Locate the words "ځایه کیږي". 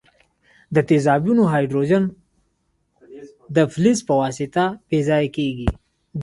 5.09-5.69